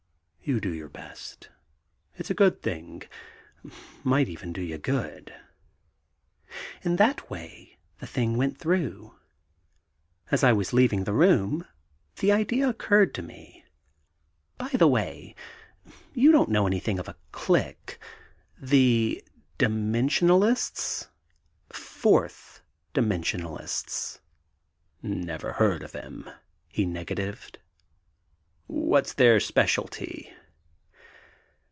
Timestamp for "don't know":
16.33-16.65